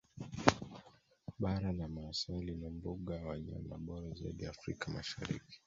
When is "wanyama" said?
3.25-3.77